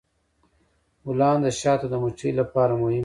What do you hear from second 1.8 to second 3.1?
د مچیو لپاره مهم دي.